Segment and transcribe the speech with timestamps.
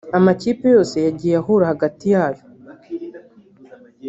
[0.17, 2.43] amakipe yose yagiye ahura hagati yayo